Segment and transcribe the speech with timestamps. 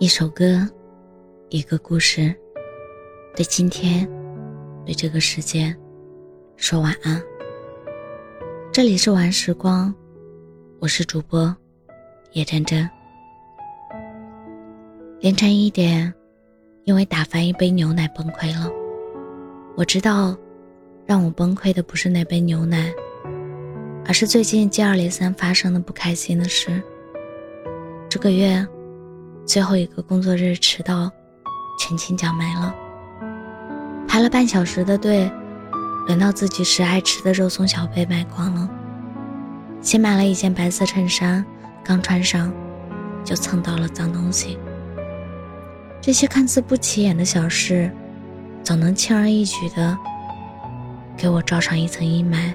[0.00, 0.66] 一首歌，
[1.50, 2.34] 一个故事，
[3.36, 4.08] 对今天，
[4.86, 5.76] 对这个世界，
[6.56, 7.20] 说晚安。
[8.72, 9.94] 这里是晚时光，
[10.78, 11.54] 我是主播
[12.32, 12.88] 叶真真。
[15.20, 16.10] 凌晨一点，
[16.84, 18.70] 因为打翻一杯牛奶崩溃了。
[19.76, 20.34] 我知道，
[21.04, 22.90] 让我崩溃的不是那杯牛奶，
[24.06, 26.82] 而是最近接二连三发生的不开心的事。
[28.08, 28.66] 这个月。
[29.46, 31.10] 最后一个工作日迟到，
[31.78, 32.74] 全勤奖没了。
[34.06, 35.30] 排了半小时的队，
[36.06, 38.68] 轮到自己时爱吃的肉松小被卖光了。
[39.80, 41.44] 新买了一件白色衬衫，
[41.84, 42.52] 刚穿上，
[43.24, 44.58] 就蹭到了脏东西。
[46.00, 47.90] 这些看似不起眼的小事，
[48.62, 49.96] 总能轻而易举的
[51.16, 52.54] 给我罩上一层阴霾，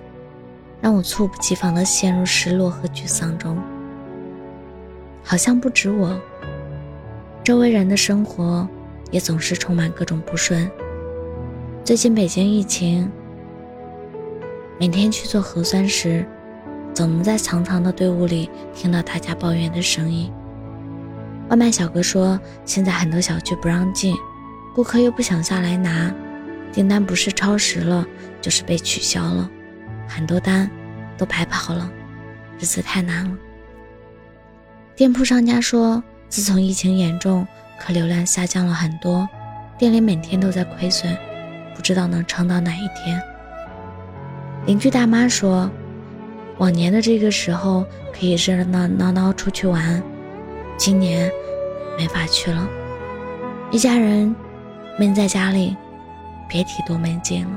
[0.82, 3.58] 让我猝不及防的陷入失落和沮丧中。
[5.24, 6.20] 好像不止我。
[7.46, 8.68] 周围人的生活
[9.12, 10.68] 也总是充满各种不顺。
[11.84, 13.08] 最近北京疫情，
[14.80, 16.26] 每天去做核酸时，
[16.92, 20.34] 总能在长长的队伍里听到大家抱怨的声音。
[21.50, 24.16] 外卖小哥说，现在很多小区不让进，
[24.74, 26.12] 顾客又不想下来拿，
[26.74, 28.04] 订单不是超时了，
[28.42, 29.48] 就是被取消了，
[30.08, 30.68] 很多单
[31.16, 31.88] 都白跑了，
[32.58, 33.38] 日子太难了。
[34.96, 36.04] 店铺商家说。
[36.28, 37.48] 自从疫情严重，
[37.80, 39.28] 客流量下降了很多，
[39.78, 41.16] 店里每天都在亏损，
[41.76, 43.22] 不知道能撑到哪一天。
[44.66, 45.70] 邻居大妈说，
[46.58, 50.02] 往年的这个时候可以热热闹闹闹出去玩，
[50.78, 51.32] 今年
[51.98, 52.68] 没法去了，
[53.72, 54.36] 一家人
[55.00, 55.76] 闷在家里，
[56.50, 57.52] 别提多没劲了。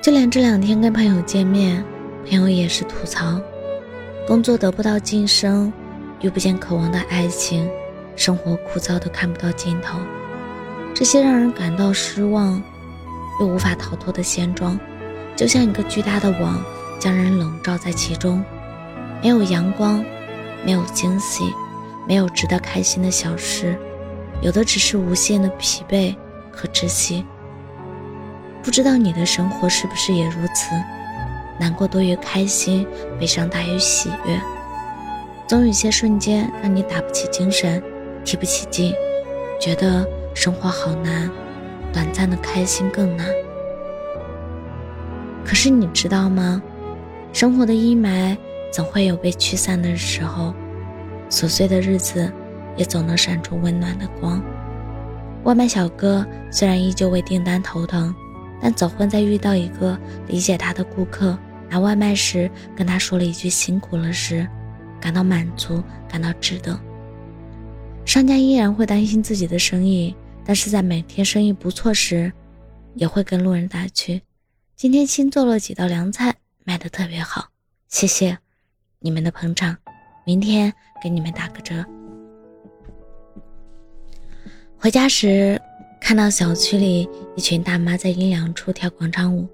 [0.00, 1.84] 就连这两天跟朋友见面，
[2.26, 3.38] 朋友也是吐槽。
[4.30, 5.72] 工作得不到晋升，
[6.20, 7.68] 遇不见渴望的爱情，
[8.14, 9.98] 生活枯燥的看不到尽头，
[10.94, 12.62] 这些让人感到失望
[13.40, 14.78] 又无法逃脱的现状，
[15.34, 16.62] 就像一个巨大的网，
[17.00, 18.40] 将人笼罩在其中，
[19.20, 20.00] 没有阳光，
[20.64, 21.52] 没有惊喜，
[22.06, 23.76] 没有值得开心的小事，
[24.42, 26.14] 有的只是无限的疲惫
[26.52, 27.26] 和窒息。
[28.62, 30.70] 不知道你的生活是不是也如此？
[31.60, 32.86] 难过多于开心，
[33.18, 34.40] 悲伤大于喜悦。
[35.46, 37.82] 总有些瞬间让你打不起精神，
[38.24, 38.94] 提不起劲，
[39.60, 41.30] 觉得生活好难，
[41.92, 43.26] 短暂的开心更难。
[45.44, 46.62] 可是你知道吗？
[47.32, 48.34] 生活的阴霾
[48.72, 50.54] 总会有被驱散的时候，
[51.28, 52.32] 琐碎的日子
[52.74, 54.42] 也总能闪出温暖的光。
[55.44, 58.14] 外卖小哥虽然依旧为订单头疼，
[58.62, 61.36] 但总会在遇到一个理解他的顾客。
[61.70, 64.46] 拿外卖时，跟他说了一句“辛苦了”时，
[65.00, 66.78] 感到满足，感到值得。
[68.04, 70.14] 商家依然会担心自己的生意，
[70.44, 72.32] 但是在每天生意不错时，
[72.94, 74.20] 也会跟路人打趣
[74.74, 77.48] ：“今天新做了几道凉菜，卖的特别好，
[77.88, 78.36] 谢谢
[78.98, 79.76] 你们的捧场，
[80.26, 81.86] 明天给你们打个折。”
[84.76, 85.60] 回家时，
[86.00, 89.48] 看到小区里一群大妈在阴凉处跳广场舞。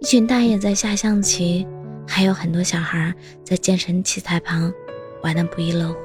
[0.00, 1.66] 一群大爷在下象棋，
[2.06, 4.72] 还有很多小孩在健身器材旁
[5.22, 5.98] 玩得不亦乐乎。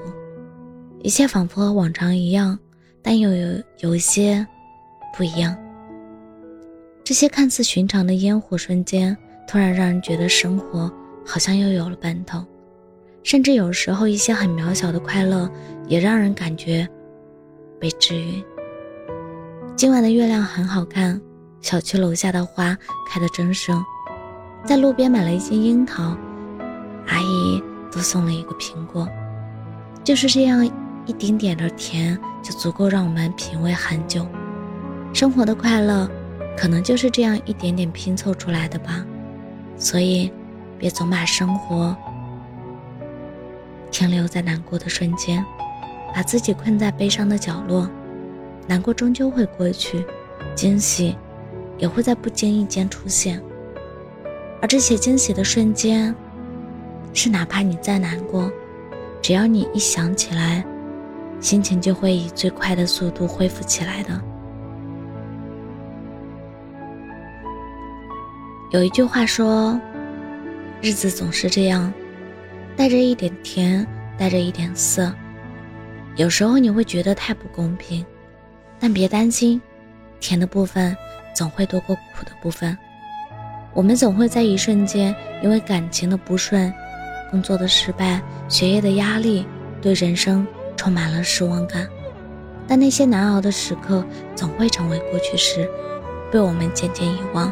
[1.01, 2.57] 一切仿佛和往常一样，
[3.01, 4.45] 但又有有一些
[5.17, 5.55] 不一样。
[7.03, 9.15] 这些看似寻常的烟火瞬间，
[9.47, 10.91] 突然让人觉得生活
[11.25, 12.45] 好像又有了奔头。
[13.23, 15.51] 甚至有时候，一些很渺小的快乐，
[15.87, 16.87] 也让人感觉
[17.79, 18.41] 被治愈。
[19.75, 21.19] 今晚的月亮很好看。
[21.61, 22.75] 小区楼下的花
[23.07, 23.83] 开得真盛，
[24.65, 26.17] 在路边买了一斤樱桃，
[27.07, 27.61] 阿姨
[27.91, 29.07] 多送了一个苹果。
[30.03, 30.65] 就是这样
[31.05, 34.25] 一丁点的甜，就足够让我们品味很久。
[35.13, 36.09] 生活的快乐，
[36.57, 39.05] 可能就是这样一点点拼凑出来的吧。
[39.77, 40.31] 所以，
[40.77, 41.95] 别总把生活
[43.91, 45.45] 停留在难过的瞬间，
[46.15, 47.87] 把自己困在悲伤的角落。
[48.65, 50.05] 难过终究会过去，
[50.55, 51.17] 惊喜。
[51.79, 53.41] 也会在不经意间出现，
[54.61, 56.13] 而这些惊喜的瞬间，
[57.13, 58.51] 是哪怕你再难过，
[59.21, 60.63] 只要你一想起来，
[61.39, 64.21] 心情就会以最快的速度恢复起来的。
[68.71, 69.79] 有一句话说
[70.79, 71.91] ：“日子总是这样，
[72.75, 73.87] 带着一点甜，
[74.17, 75.11] 带着一点涩。
[76.17, 78.05] 有时候你会觉得太不公平，
[78.79, 79.59] 但别担心，
[80.19, 80.95] 甜的部分。”
[81.33, 82.77] 总会多过苦的部分，
[83.73, 86.73] 我们总会在一瞬间，因为感情的不顺、
[87.31, 89.45] 工作的失败、学业的压力，
[89.81, 90.45] 对人生
[90.75, 91.87] 充满了失望感。
[92.67, 94.05] 但那些难熬的时刻
[94.35, 95.67] 总会成为过去式，
[96.31, 97.51] 被我们渐渐遗忘。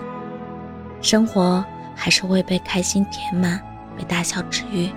[1.02, 1.64] 生活
[1.96, 3.60] 还是会被开心填满，
[3.98, 4.90] 被大笑治愈。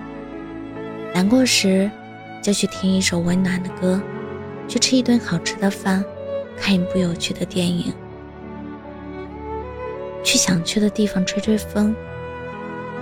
[1.14, 1.90] 难过时，
[2.42, 4.00] 就去听一首温暖的歌，
[4.68, 6.04] 去吃一顿好吃的饭，
[6.56, 7.92] 看一部有趣的电影，
[10.22, 11.94] 去想去的地方吹吹风。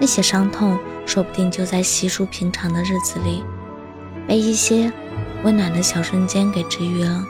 [0.00, 3.42] 那些伤痛，说不定就在稀疏平常的日子里，
[4.26, 4.92] 被一些
[5.42, 7.24] 温暖的小瞬间给治愈了。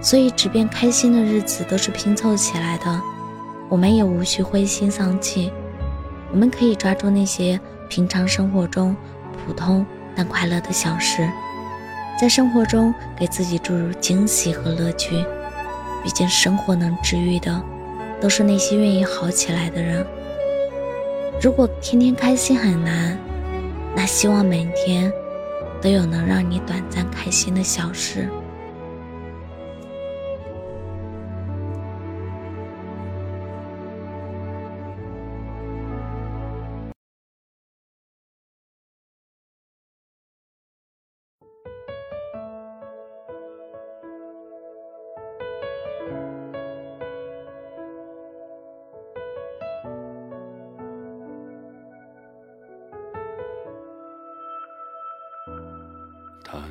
[0.00, 3.00] 所以，即便开心的日子都是拼凑起来的，
[3.68, 5.52] 我们也无需灰心丧气。
[6.32, 8.96] 我们可以抓住那些平常生活中
[9.44, 9.84] 普通
[10.16, 11.28] 但快乐的小事，
[12.20, 15.24] 在生活中给自己注入惊喜和乐趣。
[16.02, 17.62] 毕竟，生活能治愈的，
[18.22, 20.06] 都是那些愿意好起来的人。
[21.42, 23.18] 如果天天开心很难，
[23.96, 25.12] 那希望每天
[25.80, 28.28] 都有能让你短暂开心的小事。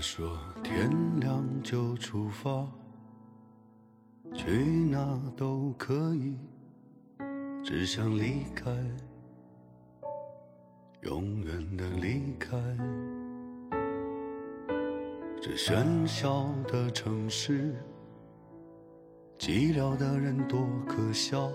[0.01, 0.89] 说天
[1.19, 2.67] 亮就出发，
[4.33, 6.35] 去哪都可以，
[7.63, 8.71] 只想离开，
[11.03, 12.57] 永远的离开。
[15.39, 17.75] 这喧嚣的城市，
[19.37, 21.51] 寂寥的人多可笑，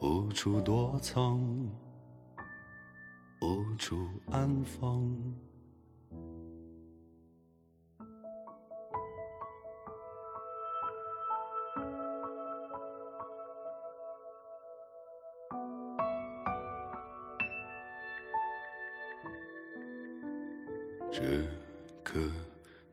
[0.00, 1.40] 无处躲藏，
[3.40, 5.08] 无处安放。
[21.20, 21.24] 这
[22.04, 22.20] 颗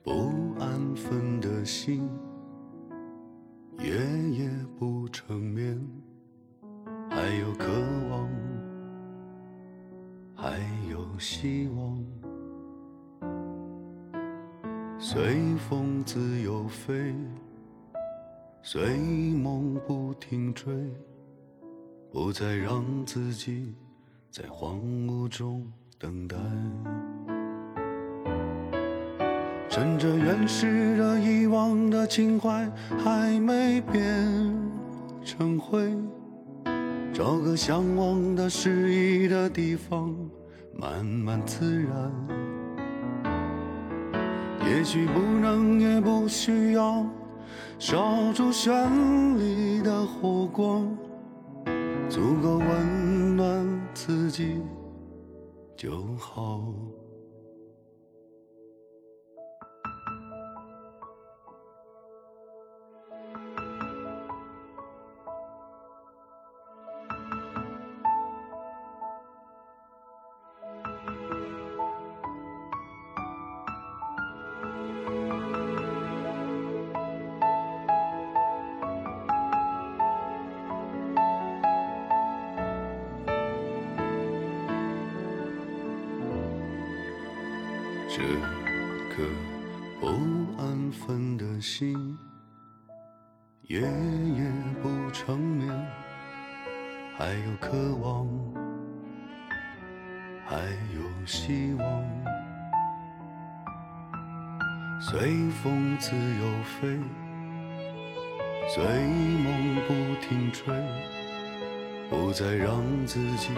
[0.02, 0.12] 不
[0.60, 2.10] 安分的心，
[3.78, 3.96] 夜
[4.32, 4.50] 夜
[4.80, 5.80] 不成眠，
[7.08, 7.68] 还有渴
[8.10, 8.28] 望，
[10.36, 10.58] 还
[10.90, 12.04] 有希望，
[14.98, 17.14] 随风自由飞，
[18.64, 18.98] 随
[19.36, 20.74] 梦不停追，
[22.12, 23.76] 不再让自己
[24.32, 26.36] 在荒芜中等待。
[29.76, 32.66] 趁着原始的遗忘的情怀
[32.98, 34.02] 还没变
[35.22, 35.94] 成灰，
[37.14, 40.16] 找个向往的适宜的地方，
[40.74, 42.10] 慢慢自然。
[44.66, 47.06] 也许不能，也不需要
[47.78, 48.72] 烧出绚
[49.38, 50.88] 丽的火光，
[52.08, 54.62] 足够温暖自己
[55.76, 56.64] 就好。
[88.16, 88.22] 这
[89.14, 89.28] 颗
[90.00, 90.08] 不
[90.58, 92.18] 安分的心，
[93.64, 94.50] 夜夜
[94.82, 95.68] 不成眠，
[97.18, 98.26] 还有渴望，
[100.46, 100.56] 还
[100.96, 102.04] 有希望，
[105.02, 106.98] 随风自由飞，
[108.74, 108.82] 随
[109.44, 109.94] 梦不
[110.26, 110.74] 停追，
[112.10, 113.54] 不再让自己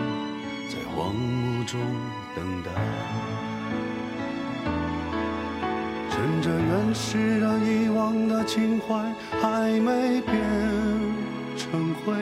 [0.67, 1.79] 在荒芜中
[2.35, 2.71] 等待。
[6.27, 9.01] 趁着原始的、遗忘的情怀
[9.39, 10.35] 还没变
[11.55, 12.13] 成灰，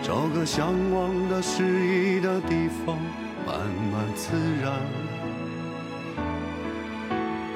[0.00, 2.96] 找个向往的、适宜的地方，
[3.44, 3.58] 慢
[3.90, 4.72] 慢自然。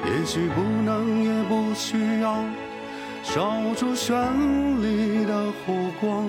[0.05, 2.43] 也许不能，也不需要
[3.23, 4.13] 烧出绚
[4.81, 6.27] 丽的火光，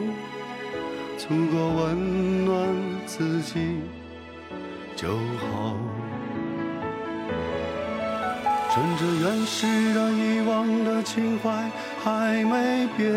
[1.18, 2.68] 足够温暖
[3.06, 3.80] 自己
[4.94, 5.08] 就
[5.50, 5.74] 好。
[8.74, 11.70] 趁着原始的、遗忘的情怀
[12.02, 13.08] 还没变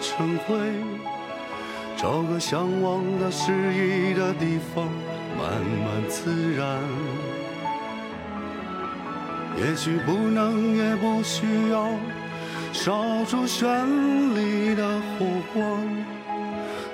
[0.00, 0.56] 成灰，
[1.96, 4.84] 找个向往的、适宜的地方，
[5.36, 6.78] 慢慢自然。
[9.58, 11.90] 也许不能，也不需要
[12.72, 13.66] 烧出绚
[14.36, 14.86] 丽的
[15.18, 15.82] 火光，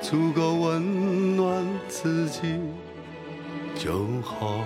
[0.00, 2.58] 足够温暖自己
[3.74, 4.64] 就好。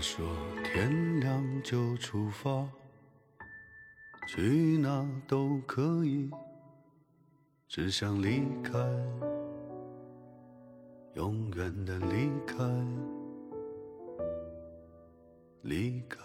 [0.00, 0.24] 说
[0.62, 2.68] 天亮就出发，
[4.28, 6.30] 去哪都可以，
[7.66, 8.78] 只想离开，
[11.14, 12.64] 永远的离开，
[15.62, 16.20] 离开。